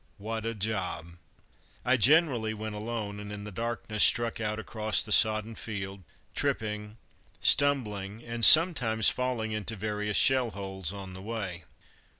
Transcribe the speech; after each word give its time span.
What 0.17 0.47
a 0.47 0.55
job! 0.55 1.17
I 1.85 1.95
generally 1.95 2.55
went 2.55 2.73
alone, 2.73 3.19
and 3.19 3.31
in 3.31 3.43
the 3.43 3.51
darkness 3.51 4.03
struck 4.03 4.41
out 4.41 4.57
across 4.57 5.03
the 5.03 5.11
sodden 5.11 5.53
field, 5.53 6.01
tripping, 6.33 6.97
stumbling, 7.39 8.23
and 8.23 8.43
sometimes 8.43 9.09
falling 9.09 9.51
into 9.51 9.75
various 9.75 10.17
shell 10.17 10.49
holes 10.49 10.91
on 10.91 11.13
the 11.13 11.21
way. 11.21 11.65